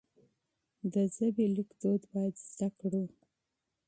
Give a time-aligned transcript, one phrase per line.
[0.93, 3.03] د ژبې ليکدود بايد زده کړو.